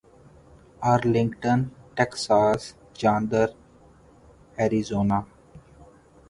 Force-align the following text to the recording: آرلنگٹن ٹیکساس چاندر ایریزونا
آرلنگٹن 0.91 1.59
ٹیکساس 1.95 2.61
چاندر 2.99 3.47
ایریزونا 4.59 5.19